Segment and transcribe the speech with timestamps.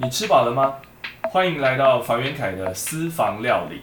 [0.00, 0.76] 你吃饱了吗？
[1.32, 3.82] 欢迎来到房元凯的私房料理。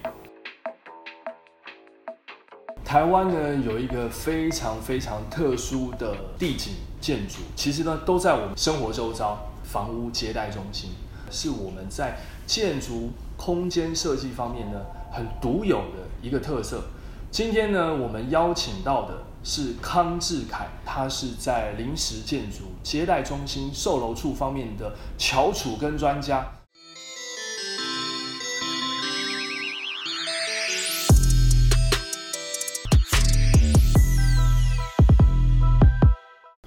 [2.85, 10.91] 台湾呢有一个非常非常特殊的地景建筑，其实呢都在我们生活周遭，房屋接待中心
[11.29, 12.15] 是我们在
[12.47, 16.81] 建筑空间设计方面呢很独有的一个特色。
[17.29, 19.17] 今天呢我们邀请到的
[19.47, 26.43] 是康志凯，他是在临时建筑接待中心售楼处方面的翘楚跟专家。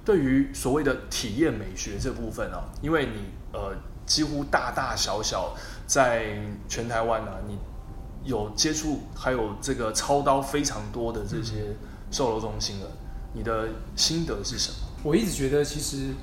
[0.05, 5.53] 对于所谓的体验美学这部分啊，因为你呃几乎大大小小
[5.85, 7.59] 在全台湾啊，你
[8.23, 11.75] 有接触还有这个操刀非常多的这些
[12.11, 12.87] 售楼中心了，
[13.33, 14.75] 你的心得是什么？
[15.03, 16.13] 我一直觉得，其实，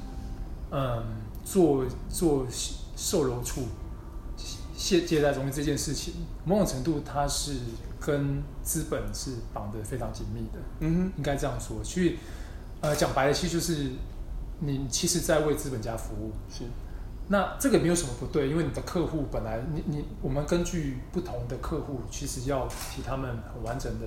[0.70, 1.02] 嗯，
[1.44, 2.46] 做做
[2.96, 3.62] 售楼处
[4.76, 7.52] 接接待中心这件事情，某种程度它是
[8.00, 10.58] 跟资本是绑得非常紧密的。
[10.80, 11.82] 嗯哼，应该这样说。
[11.82, 12.18] 去
[12.80, 13.92] 呃讲白了，其实就是
[14.60, 16.32] 你其实在为资本家服务。
[16.50, 16.64] 是。
[17.28, 24.06] 那这个没有什么不对，因为你的客户本来你你我们根据不同的客户，其实要提他们很完整的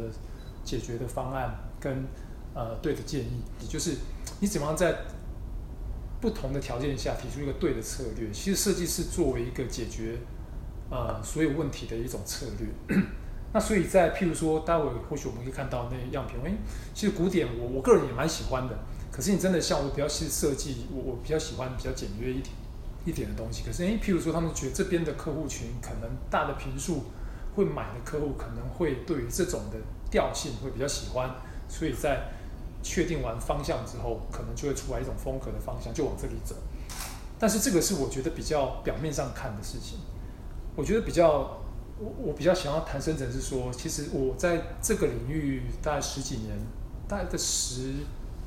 [0.63, 2.05] 解决的方案跟
[2.53, 3.95] 呃对的建议，也就是
[4.39, 4.95] 你怎么样在
[6.19, 8.29] 不同的条件下提出一个对的策略。
[8.31, 10.17] 其实设计是作为一个解决
[10.89, 12.97] 呃所有问题的一种策略。
[13.53, 16.51] 那所以在譬如说，待会或许我们可以看到那样品，哎，
[16.93, 18.77] 其实古典我我个人也蛮喜欢的。
[19.11, 22.53] 可是你真的像我比较是设计，我我比较喜欢比较简约一点。
[23.05, 27.05] 一点的东西，可是诶，譬如说，他们觉得这边的客户群可能大的平数
[27.55, 29.77] 会买的客户，可能会对于这种的
[30.11, 31.33] 调性会比较喜欢，
[31.69, 32.23] 所以在
[32.83, 36.55] 确定完方向之后，可能就会出来一种风格的方向，就往这里走。
[37.39, 39.99] 但是这个是我觉得比较表面上看的事情。
[40.75, 41.61] 我觉得比较
[41.99, 46.57] 我我比较想要谈深层是说，其实我在这个领域大概十几年，
[47.07, 47.93] 大概的十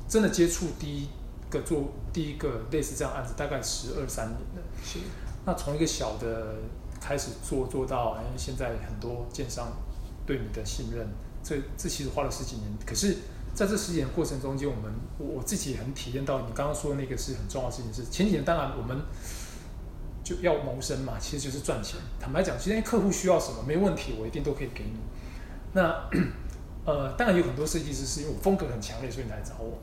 [0.07, 1.07] 真的接触第一。
[1.53, 4.61] 个做第一个类似这样案子，大概十二三年了。
[4.83, 4.97] 是，
[5.45, 6.55] 那从一个小的
[6.99, 9.67] 开始做，做到哎，现在很多建商
[10.25, 11.07] 对你的信任，
[11.43, 12.71] 这这其实花了十几年。
[12.85, 13.17] 可是
[13.53, 17.93] 在这十几年过程中间，我们我自己很体验到，你刚刚说那个是很重要的事情。
[17.93, 18.97] 是前几年当然我们
[20.23, 21.99] 就要谋生嘛，其实就是赚钱。
[22.19, 24.99] 坦白讲，今天客户需要什么，没问题，我一定都可以给你。
[25.73, 26.09] 那
[26.85, 29.77] 呃，当然有很多设计师是因为我风格很强烈，所以来找我。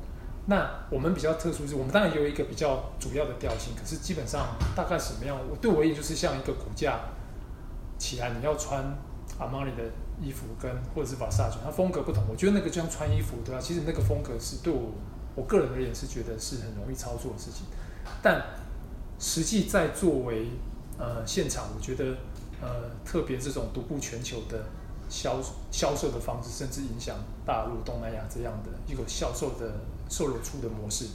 [0.47, 5.37] 那我们比较特殊是，我们当然有一个比较主要的调性，可是基本上大概什么样？
[5.49, 6.99] 我对我也就是像一个骨架
[7.99, 8.83] 起来，你要穿
[9.39, 9.85] 阿玛尼的
[10.21, 12.23] 衣服跟或者是把纱装它风格不同。
[12.29, 13.61] 我觉得那个就像穿衣服对吧？
[13.61, 14.93] 其实那个风格是对我
[15.35, 17.67] 我个人而言是觉得是很容易操作的事情，
[18.23, 18.45] 但
[19.19, 20.49] 实际在作为
[20.99, 22.17] 呃现场，我觉得
[22.61, 24.65] 呃特别这种独步全球的
[25.09, 27.17] 销销售的方式，甚至影响
[27.47, 29.73] 大陆、东南亚这样的一个销售的。
[30.13, 31.07] 售楼处的模式，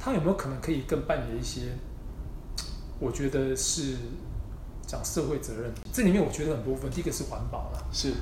[0.00, 1.68] 它有没有可能可以更扮演一些？
[2.98, 3.94] 我觉得是
[4.86, 5.72] 讲社会责任。
[5.92, 8.12] 这里面我觉得很多部分，第一个是环保啦，是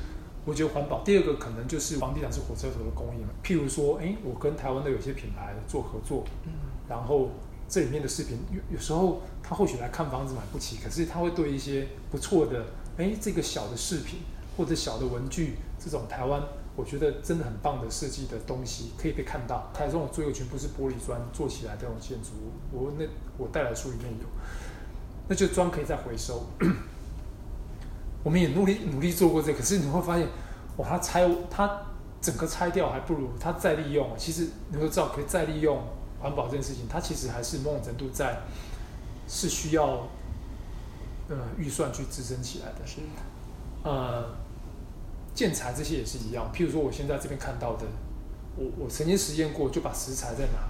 [0.45, 1.03] 我觉得环保。
[1.03, 3.29] 第二个可能就是房地产是火车头的供应嘛。
[3.45, 6.53] 譬如说，哎，我跟台湾的有些品牌做合作，嗯，
[6.89, 7.31] 然后
[7.69, 12.65] 这里面的视频有有时候他或许来看房子买不起，可是他会对一些不错的，
[12.97, 14.21] 哎，这个小的饰品
[14.57, 16.43] 或者小的文具，这种台湾。
[16.75, 19.71] 我觉得真的很棒的设计的东西可以被看到。
[19.75, 23.05] 台中的最后全部是玻璃砖做起来的这种建筑物，我那
[23.37, 24.27] 我带来书里面有，
[25.33, 26.45] 那就砖可以再回收。
[28.23, 30.29] 我们也努力努力做过这，可是你会发现，
[30.77, 31.81] 哇，它拆它
[32.21, 34.11] 整个拆掉还不如它再利用。
[34.19, 35.83] 其实你会知道，可以再利用
[36.21, 38.43] 环保这件事情，它其实还是某种程度在
[39.27, 40.07] 是需要
[41.31, 42.87] 呃预算去支撑起来的。
[42.87, 42.99] 是
[43.85, 44.43] 呃。
[45.35, 47.87] 建材这些也是一样，譬如说我现在这边看到的，
[48.55, 50.69] 我我曾经实验过，就把石材在哪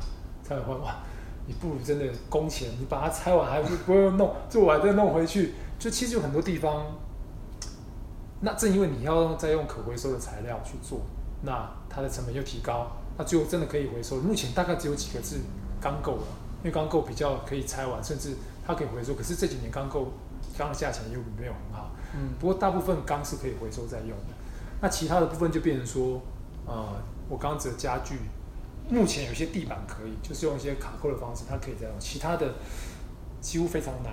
[0.48, 1.02] 拆完哇，
[1.46, 6.86] 你不如真的工钱，你把它拆完还不不用弄，做完再弄回去，就其实有很多地方，
[8.40, 11.00] 那正因为你要再用可回收的材料去做，
[11.42, 14.16] 那它的成本又提高，那最后真的可以回收。
[14.18, 15.36] 目前大概只有几个是
[15.80, 16.26] 钢构了，
[16.60, 18.36] 因为钢构比较可以拆完，甚至
[18.66, 19.14] 它可以回收。
[19.14, 20.12] 可是这几年钢构
[20.56, 24.34] 钢的价钱又没有很好，嗯，不过大部分钢是可以回收再用的。
[24.80, 26.20] 那其他的部分就变成说，
[26.66, 26.88] 呃，
[27.28, 28.16] 我刚刚指的家具，
[28.88, 31.94] 目前有些地板可以，就是用一些卡扣的方式，它可以这样。
[31.98, 32.54] 其他的
[33.40, 34.12] 几乎非常难，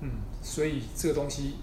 [0.00, 0.10] 嗯，
[0.42, 1.56] 所以这个东西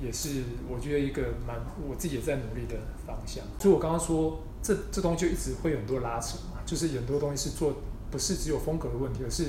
[0.00, 1.56] 也是我觉得一个蛮
[1.88, 3.44] 我自己也在努力的方向。
[3.58, 7.74] 所以我刚刚说，这这东西就一直会有很多拉扯嘛，就是很多东西是做
[8.10, 9.48] 不是只有风格的问题，而是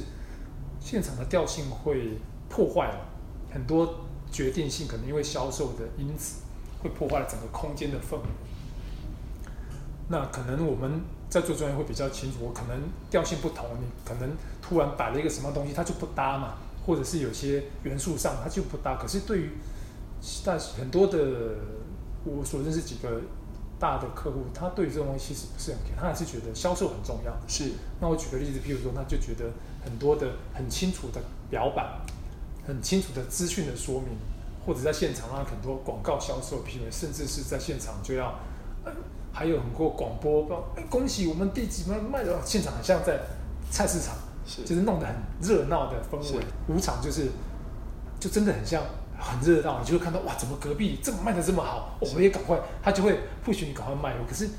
[0.80, 2.18] 现场的调性会
[2.50, 3.06] 破坏了
[3.51, 6.42] 很多决定性可能因为销售的因此
[6.81, 8.25] 会破坏了整个空间的氛围。
[10.12, 12.78] 那可能我们在做专业会比较清楚，我可能
[13.10, 14.30] 调性不同，你可能
[14.62, 16.56] 突然摆了一个什么东西，它就不搭嘛，
[16.86, 18.98] 或者是有些元素上它就不搭。
[18.98, 19.50] 可是对于
[20.46, 21.56] 但很多的
[22.24, 23.22] 我所认识几个
[23.80, 27.34] 大的客户，他对于这种东西其实不是很 care，他还是觉得销售很重要。
[27.48, 29.50] 是，那我举个例子，譬如说，他就觉得
[29.84, 31.19] 很多的很清楚的
[31.50, 32.02] 表板，
[32.68, 34.10] 很清楚的资讯的说明，
[34.66, 38.36] 或者在现场让很多广告销售，譬如甚至是在现场就要，
[38.86, 38.92] 呃
[39.33, 40.45] 还有很多广播，
[40.75, 43.19] 哎，恭喜我们第几卖卖的，现场很像在
[43.69, 44.63] 菜市场，是。
[44.63, 47.30] 就是弄得很热闹的氛围，舞场就是
[48.19, 48.83] 就真的很像
[49.18, 54.19] 很热闹，你就会看到哇，怎么隔壁这么卖的这么好，我们也赶快，他就会不许你赶快卖了。
[54.28, 54.50] 可是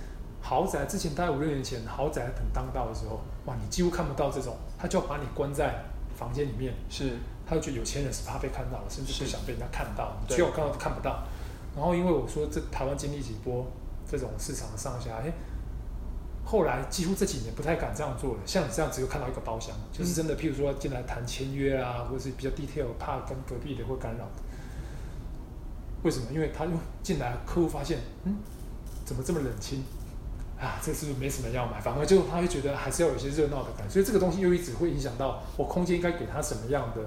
[0.41, 5.85] 豪宅之前大概五六年前，豪宅很当道的时候，哇，你几乎看不到这种，他就要把你关在
[6.17, 7.19] 房间里面，是。
[7.45, 9.27] 他就觉得有钱人是怕被看到的，甚至不是。
[9.27, 10.37] 想被人家看到，对。
[10.37, 11.25] 只有看到都看不到。
[11.77, 13.67] 然后因为我说这台湾经历几波
[14.13, 15.33] 这种市场的上下，哎，
[16.45, 18.41] 后来几乎这几年不太敢这样做了。
[18.45, 24.43] 像你这样只有看到一个包厢，就是真的，譬如说进来谈签约啊，或者是比较 detail，怕跟隔壁的会干扰的。
[26.03, 26.27] 为什么？
[26.31, 26.73] 因为他又
[27.03, 28.37] 进来，客户发现，嗯，
[29.05, 29.83] 怎么这么冷清？
[30.61, 31.81] 啊，这是不是没什么要买？
[31.81, 37.03] 反而就他会觉得还是要有一些热闹的感觉，所以这个东西又一直会影响到我空间应该给他什么样的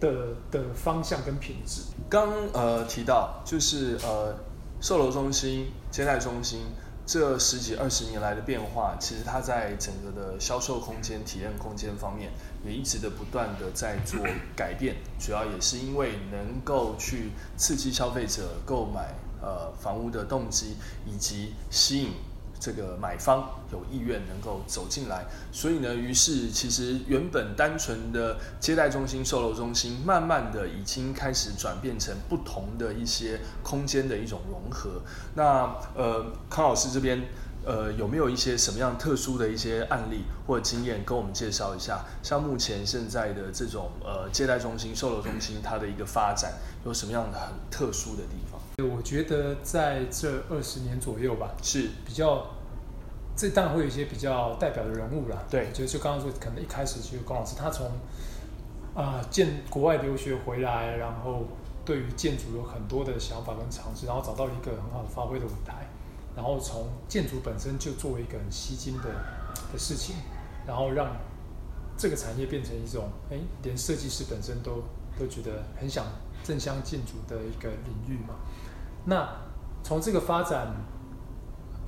[0.00, 1.82] 的的方向跟品质。
[2.08, 4.34] 刚呃提到，就是呃
[4.80, 6.62] 售楼中心、接待中心
[7.06, 12.30] 这十几二十年来的变化，其实它在整个的销售空间、体验空间方面，
[12.64, 14.18] 也一直的不断的在做
[14.56, 14.96] 改变。
[15.18, 19.12] 主要也是因为能够去刺激消费者购买
[19.42, 22.12] 呃房屋的动机，以及吸引
[22.60, 35.00] 这个买方有意愿能够走进来，所以呢，于是其实原本单纯的接待中心、售楼中心，慢慢的已经开始转变成不同的一些空间的一种融合。
[35.34, 37.22] 那呃，康老师这边
[37.64, 42.04] 呃有没有一些什么样特殊的一些案例或经验跟我们介绍一下？
[42.22, 46.52] 像目前现在的这种呃接待中心、售楼中心，它的一个发展
[46.84, 48.60] 有什么样的很特殊的地方？
[48.82, 52.46] 我觉得在这二十年左右吧，是比较，
[53.36, 55.42] 这当然会有一些比较代表的人物啦。
[55.50, 57.90] 对就就刚刚说，可能一开始其实龚老师他从
[58.92, 61.46] 啊、建国外留学回来，然后
[61.84, 65.86] 对于建筑有很多的想法跟尝试，然后找到了一个很好的发挥的舞台，
[66.34, 69.04] 然后从建筑本身就作为一个很吸睛的
[69.72, 70.16] 的事情，
[70.66, 71.16] 然后让
[71.96, 74.82] 这个产业变成一种，哎，连设计师本身都
[75.18, 76.04] 都觉得很想
[76.42, 78.34] 正相建筑的一个领域嘛。
[79.04, 79.28] 那
[79.82, 80.74] 从这个发展，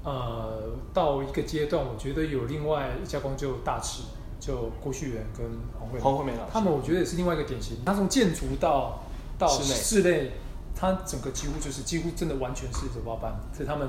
[0.02, 4.02] 呃，到一个阶段，我觉得有另外一家公司就大池，
[4.40, 5.46] 就郭旭元跟
[5.78, 7.76] 黄慧黄慧梅老师他们我觉得也是另外一个典型。
[7.84, 9.00] 他从建筑到
[9.38, 10.32] 到室内室内，
[10.74, 13.88] 他整个几乎就是几乎真的完全是手包办，所以他们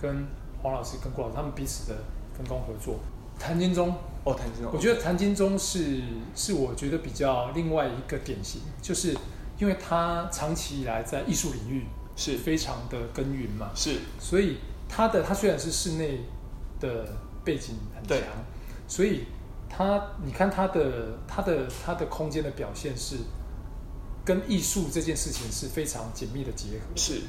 [0.00, 0.26] 跟
[0.62, 1.98] 黄老师跟郭老师他们彼此的
[2.36, 2.98] 分工合作。
[3.38, 3.92] 谭金忠，
[4.24, 6.02] 哦，谭金忠，我觉得谭金忠是
[6.34, 9.16] 是我觉得比较另外一个典型，就是
[9.58, 11.86] 因为他长期以来在艺术领域
[12.16, 12.36] 是。
[12.38, 13.98] 非常的耕耘嘛，是。
[14.18, 14.58] 所以
[14.88, 16.20] 它的它虽然是室内
[16.80, 17.06] 的
[17.44, 18.20] 背景很强，
[18.86, 19.24] 所以
[19.68, 23.16] 它你看它的它的它的空间的表现是
[24.24, 26.96] 跟艺术这件事情是非常紧密的结合。
[26.96, 27.22] 是。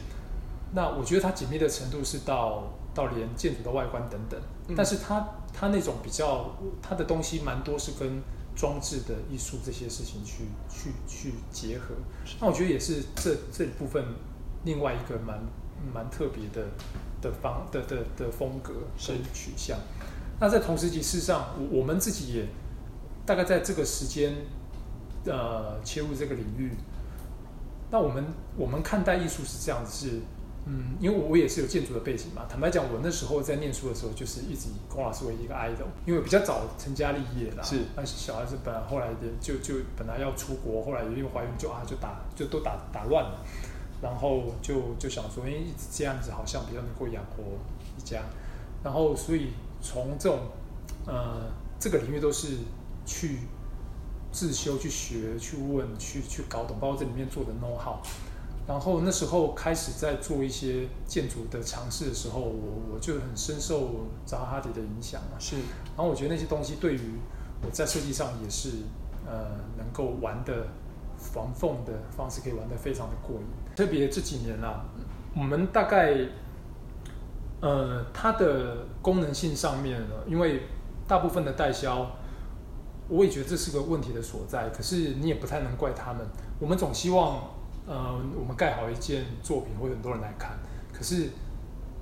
[0.74, 4.76] 那我觉得它紧密的程度是到到连建筑的外观等等，嗯。
[4.76, 8.22] 但是它它那种比较它的东西蛮多是跟
[8.56, 11.96] 装置的艺术这些事情去去去结合。
[12.42, 14.04] 那我觉得也是这这一部分
[14.66, 15.40] 另外一个蛮
[15.94, 16.68] 蛮特别的
[17.22, 19.78] 的方的的的风格是跟取向。
[20.40, 22.46] 那在同时期，事实上我我们自己也
[23.26, 24.36] 大概在这个时间
[25.26, 26.72] 呃切入这个领域。
[27.90, 28.26] 那我们
[28.58, 30.20] 我们看待艺术是这样子，是
[30.66, 32.42] 嗯，因为我也是有建筑的背景嘛。
[32.50, 37.64] 坦白讲，我那时候在念书的时候，就是一直以龚老师为一个 idol，因为比较早成家立业啦。
[37.64, 43.46] 是但是小孩子本来后来的就就本来要出国，后来因为怀孕就啊就打就都打打乱了，
[44.02, 47.44] 然后就就想说，哎，一直这样子好像比较能够养活
[47.98, 48.24] 一家，
[48.84, 50.40] 然后所以从这种
[51.08, 52.58] 呃这个领域都是
[53.06, 53.40] 去
[54.32, 57.96] 自修、去学、去问、去去搞懂，包括这里面做的 know how。
[58.68, 65.38] 然后那时候开始在做一些建筑的尝试的时候，我我就很深受扎哈迪的影响嘛。
[65.40, 65.56] 是
[65.96, 67.00] 然后我觉得那些东西对于
[67.64, 68.70] 我在设计上也是
[69.26, 70.68] 呃能够玩的
[71.18, 73.46] 防缝的方式，可以玩得非常的过瘾。
[73.76, 74.86] 特别这几年啊，
[75.36, 76.16] 我们大概
[77.62, 80.64] 呃它的功能性上面呢，因为
[81.08, 82.12] 大部分的代销
[83.08, 84.70] 我也觉得这是个问题的所在。
[84.70, 86.26] 可是你也不太能怪他们。
[86.60, 87.42] 我们总希望，
[87.86, 90.58] 呃，我们盖好一件作品，会很多人来看。
[90.94, 91.30] 可是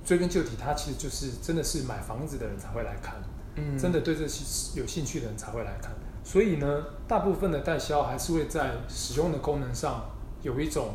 [0.04, 3.16] 追根究底，它其实就是真的是买房子的人才会来看，
[3.56, 5.92] 嗯，真的对这些有兴趣的人才会来看。
[6.26, 10.02] 所以呢，大部分的代销还是会在使用的功能上
[10.40, 10.94] 有一种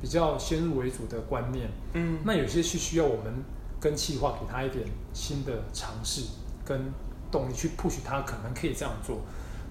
[0.00, 1.70] 比较先入为主的观念。
[1.92, 3.34] 嗯，那有些是需要我们
[3.78, 6.22] 跟企划给他一点新的尝试
[6.64, 6.90] 跟
[7.30, 9.18] 动力去 push 他可能可以这样做。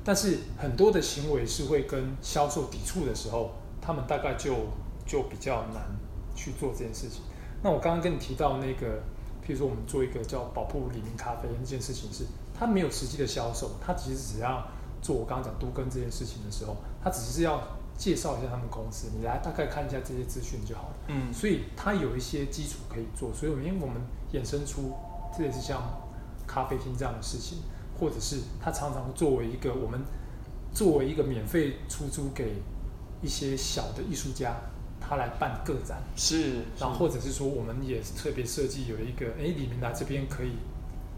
[0.03, 4.53] 但是很多的行为是会跟销售抵触的时候，他们大概就
[5.03, 5.81] 就比较难
[6.35, 7.23] 去做这件事情。
[7.63, 8.99] 那我刚刚跟你提到那个，
[9.43, 12.23] 譬如说我们做一个叫宝铺李明咖啡那件事情，是
[12.53, 14.63] 它没有实际的销售，它其实只要。
[15.05, 17.61] 做我刚刚讲都跟这件事情的时候，他只是要
[17.95, 20.95] 介绍一下他们公司，你来大概看一下这些资讯就好了。
[21.09, 23.31] 嗯，所以他有一些基础可以做。
[23.31, 24.01] 所以因为我们
[24.33, 24.93] 衍生出
[25.37, 25.79] 这也是像
[26.47, 27.59] 咖啡厅这样的事情，
[27.99, 30.01] 或者是他常常作为一个我们
[30.73, 32.55] 作为一个免费出租给
[33.21, 34.55] 一些小的艺术家，
[34.99, 40.53] 他来办个展是，然后或者是说我们也特别设计有一个哎李明来这边可以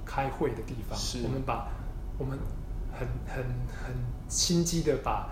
[0.06, 1.70] 开会的地方，是我们把
[2.18, 2.38] 我们。
[2.98, 3.96] 很很很
[4.28, 5.30] 心机的把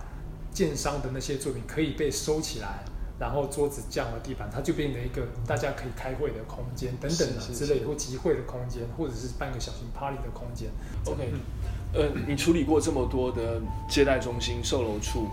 [0.52, 2.84] 建商的那些作品可以被收起来，
[3.20, 10.70] 然后桌子降了地板，它就变成一个大家可以开会的空间等等的之类，或集会的空间，或者是办个小型 party 的空间。
[11.06, 11.30] OK，
[11.94, 15.28] 呃，你处理过这么多的接待中心、售楼处，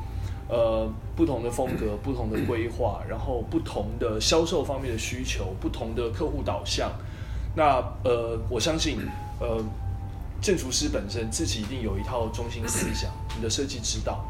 [0.49, 6.91] 呃，不同的风格、不同的规划，然后不同的销售方面的需求、不同的客户导向，
[7.55, 8.99] 那呃，我相信
[9.39, 9.63] 呃。
[10.43, 14.25] 建筑师本身自己一定有一套中心思想，你的设计指导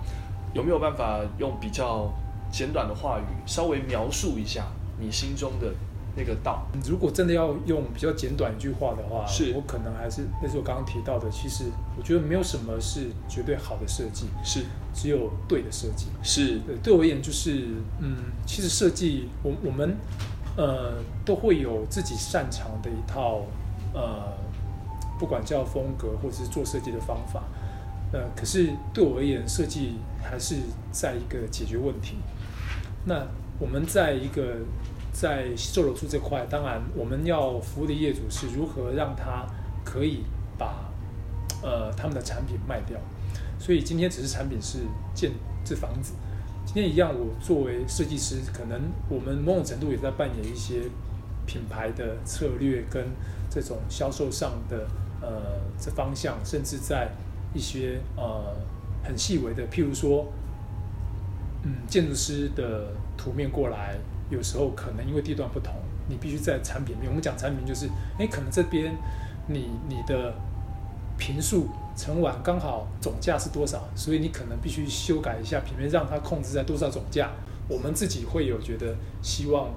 [0.52, 2.12] 有没有办法用比较
[2.52, 4.66] 简短的话语稍微描述一下
[5.00, 5.72] 你心中的
[6.14, 6.66] 那个道？
[6.84, 11.30] 如果真的要用比较简短一句话的话，是我可能还是那是我刚刚提到的。
[11.30, 11.64] 其实
[11.96, 16.08] 我觉得没有什么是绝对好的设计，是只有对的设计。
[16.22, 17.68] 是对对我而言，就是
[18.00, 19.96] 嗯，其实设计我我们
[20.58, 23.46] 呃都会有自己擅长的一套
[23.94, 24.36] 呃。
[25.22, 27.44] 不管叫风格或者是做设计的方法，
[28.12, 30.56] 呃，可是对我而言，设计还是
[30.90, 32.16] 在一个解决问题。
[33.04, 33.24] 那
[33.60, 34.56] 我们在一个
[35.12, 39.46] 在售楼处这块，当然我们要服务的业主是如何让他
[39.84, 40.24] 可以
[40.58, 40.90] 把
[41.62, 42.98] 呃他们的产品卖掉。
[43.60, 44.78] 所以今天只是产品是
[45.14, 45.30] 建
[45.64, 46.14] 这房子，
[46.66, 50.80] 今天一样，我作为设计师，可能我们某种程度也在扮演一些
[51.46, 53.06] 品牌的策略跟
[53.48, 54.84] 这种销售上的。
[55.22, 55.30] 呃，
[55.78, 57.08] 这方向甚至在
[57.54, 58.56] 一些呃
[59.04, 60.26] 很细微的，譬如说，
[61.62, 63.96] 嗯，建筑师的图面过来，
[64.30, 65.74] 有时候可能因为地段不同，
[66.08, 67.08] 你必须在产品面。
[67.08, 67.86] 我们讲产品就是，
[68.18, 68.92] 哎，可能这边
[69.46, 70.34] 你你的
[71.16, 77.30] 平数成晚刚好总价是多少，所以你可能必须修改一下平面，让它控制在多少总价。
[77.68, 79.68] 我们自己会有觉得希望，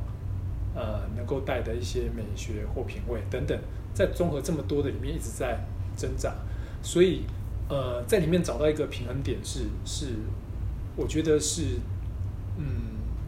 [0.74, 3.56] 呃，能够带的一些美学或品味等等。
[3.96, 5.58] 在综合这么多的里面一直在
[5.98, 6.36] 挣扎，
[6.84, 7.22] 所以
[7.70, 10.08] 呃，在里面找到一个平衡点是是，
[10.98, 11.80] 我觉得是
[12.58, 12.66] 嗯，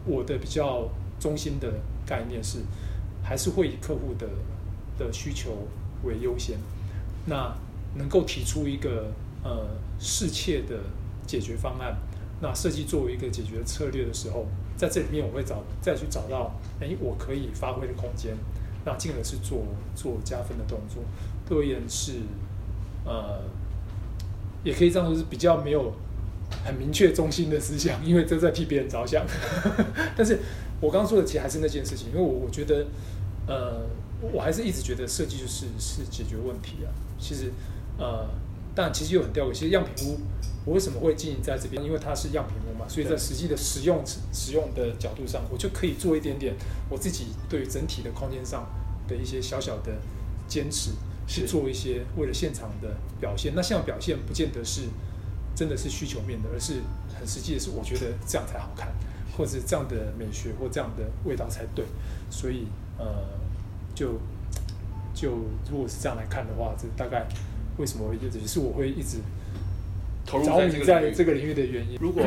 [0.04, 0.86] 我的比较
[1.18, 1.72] 中心的
[2.06, 2.58] 概念是，
[3.22, 4.28] 还是会以客户的
[4.98, 5.66] 的需求
[6.04, 6.58] 为优先，
[7.24, 7.56] 那
[7.96, 9.10] 能够提出一个
[9.42, 9.66] 呃
[9.98, 10.80] 适切的
[11.26, 11.96] 解决方案，
[12.42, 14.46] 那设计作为一个解决策略的时候，
[14.76, 18.36] 在这里面我会找再去找到哎我可以发挥的空间。
[18.88, 19.64] 那进而是做
[19.94, 21.02] 做加分的动作，
[21.46, 22.12] 对我而言是，
[23.04, 23.42] 呃，
[24.64, 25.92] 也可以这样说，是比较没有
[26.64, 29.24] 很明确中心的思想，因为这在替别人着想。
[30.16, 30.38] 但是
[30.80, 32.86] 我刚刚说的其实还是那件事情，因为我我觉得，
[33.46, 33.82] 呃，
[34.32, 36.88] 我还是一直觉得设计就是是解决问题啊。
[37.18, 37.52] 其实，
[37.98, 38.26] 呃，
[38.78, 40.20] 但其实又很吊诡，其实样品屋。
[40.64, 41.82] 我为什么会经营在这边？
[41.82, 46.54] 因为它是样品屋嘛，所以在实际的使用使用的角度上，我就可以做一点点
[46.88, 48.68] 我自己对整体的空间上
[49.08, 49.96] 的一些小小的
[50.46, 50.92] 坚持，
[51.26, 53.52] 去做一些为了现场的表现。
[53.56, 54.82] 那现场表现不见得是
[55.56, 56.74] 真的是需求面的，而是
[57.18, 58.92] 很实际的是，我觉得这样才好看，
[59.36, 61.84] 或者这样的美学或这样的味道才对。
[62.30, 63.26] 所以呃，
[63.92, 64.20] 就
[65.12, 65.30] 就
[65.68, 67.26] 如果是这样来看的话，这大概
[67.78, 69.18] 为什么也是我会一直。
[70.30, 70.44] 投入
[70.84, 71.96] 在这个领域的原因。
[71.98, 72.22] 如果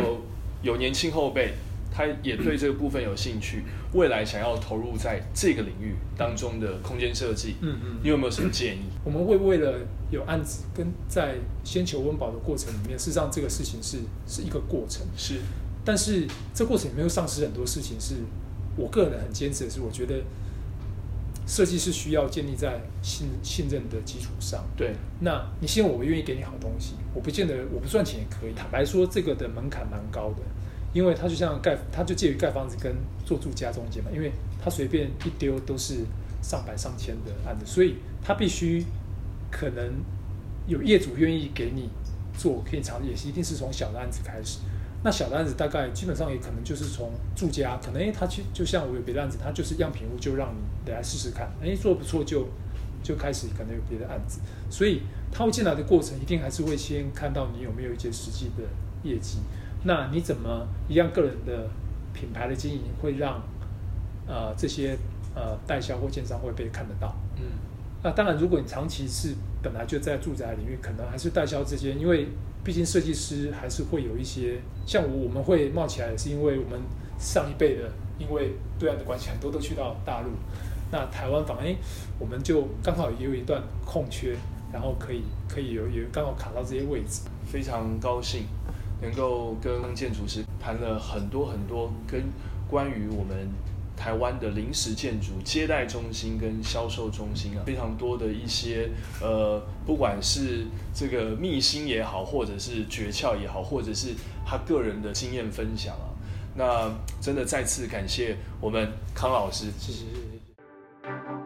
[0.64, 1.54] 有年轻后辈，
[1.94, 3.62] 他也对这个部分有兴趣，
[3.94, 8.80] 未来想要投入在这个领域当中的空间设计，嗯嗯，你有没有什么建议？
[9.04, 15.36] 我们会为了有案子跟在先求温饱的过程里面，事实上这个事情是是一个过程，是。
[15.86, 18.16] 但是这过程里面又丧失很多事情，是
[18.76, 20.24] 我个人很坚持的是，我觉得
[21.52, 24.64] 设计是需要建立在信信任的基础上。
[24.78, 28.54] 对，那你信任我，我愿意给你好东西，我不见得我不赚钱也可以。
[28.56, 30.38] 坦白说，这个的门槛蛮高的，
[30.94, 34.32] 因为它就像盖，它就介于盖房子跟做住家中间嘛，因为
[34.64, 36.06] 它随便一丢都是
[36.42, 38.86] 上百上千的案子，所以它必须
[39.52, 39.92] 可能
[40.68, 41.90] 有业主愿意给你
[42.38, 44.60] 做，可以尝，也是一定是从小的案子开始。
[45.04, 50.54] 那小的案子大概基本上也可能就是从住家，可能诶，他去就像我有别的案子，他就是样品屋，就让
[50.86, 52.48] 你来试试看，诶，做不错就
[53.02, 58.64] 就开始可能有别的案子，所以他会进来的过程一定还是会先看到你有没有一些实际的
[59.02, 59.40] 业绩，
[59.86, 61.68] 那你怎么一样个人的
[62.14, 63.42] 品牌的经营会让
[64.28, 64.96] 呃这些
[65.34, 67.16] 呃代销或建商会被看得到？
[67.38, 67.44] 嗯，
[68.04, 72.28] 那当然如果你长期是本来就在住宅领域，可能还是代销之间，因为。
[72.64, 76.80] 毕竟设计师还是会有一些，像我我们会冒起来，是因为我们
[77.20, 77.90] 上一辈的，
[78.20, 80.30] 因为对岸的关系，很多都去到大陆。
[80.92, 81.76] 那台湾反而，
[82.20, 84.36] 我们就刚好也有一段空缺，
[84.72, 87.22] 然后可以可以有有刚好卡到这些位置。
[87.46, 88.44] 非常高兴
[89.02, 92.24] 能够跟建筑师谈了很多很多跟
[92.70, 93.50] 关于我们。
[93.96, 98.90] 台湾的临时建筑接待中心跟销售中心啊，非常多的一些
[99.22, 106.10] 呃，不管是这个秘辛也好，或者是诀窍也好，或者是他个人的经验分享啊，
[106.56, 111.41] 那真的再次感谢我们康老师，谢谢谢谢。